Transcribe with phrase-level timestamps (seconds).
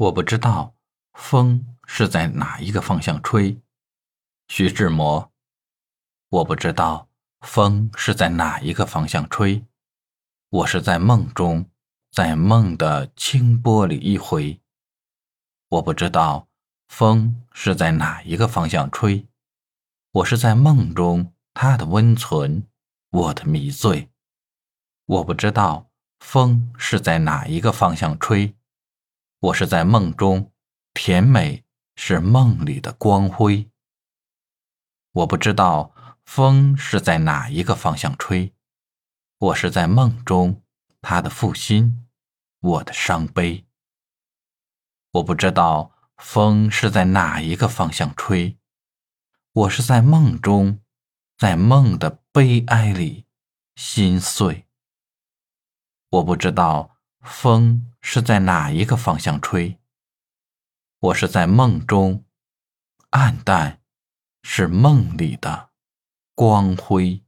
[0.00, 0.74] 我不知道
[1.12, 3.60] 风是在哪一个方向吹，
[4.48, 5.30] 徐志摩。
[6.30, 7.10] 我不知道
[7.42, 9.62] 风是在哪一个方向吹，
[10.48, 11.66] 我是在梦中，
[12.10, 14.62] 在梦的清波里一回。
[15.68, 16.48] 我不知道
[16.88, 19.28] 风是在哪一个方向吹，
[20.12, 22.66] 我是在梦中，它的温存，
[23.10, 24.08] 我的迷醉。
[25.04, 25.90] 我不知道
[26.20, 28.56] 风是在哪一个方向吹。
[29.40, 30.52] 我是在梦中，
[30.92, 31.64] 甜美
[31.96, 33.70] 是梦里的光辉。
[35.12, 35.94] 我不知道
[36.26, 38.52] 风是在哪一个方向吹，
[39.38, 40.62] 我是在梦中，
[41.00, 42.06] 他的负心，
[42.60, 43.66] 我的伤悲。
[45.12, 48.58] 我不知道风是在哪一个方向吹，
[49.52, 50.82] 我是在梦中，
[51.38, 53.24] 在梦的悲哀里
[53.74, 54.66] 心碎。
[56.10, 57.86] 我不知道风。
[58.02, 59.78] 是在哪一个方向吹？
[61.00, 62.24] 我是在梦中，
[63.10, 63.82] 暗淡
[64.42, 65.70] 是梦里的
[66.34, 67.22] 光辉。